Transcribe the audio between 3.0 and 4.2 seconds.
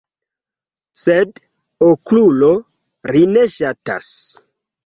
ri ne ŝatas.